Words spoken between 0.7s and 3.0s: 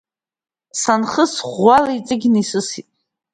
Санхыс, ӷәӷәала иҵыгьны исысит.